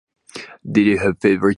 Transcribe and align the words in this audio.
Did 0.69 0.85
you 0.85 0.97
have 0.99 1.19
favorite? 1.19 1.49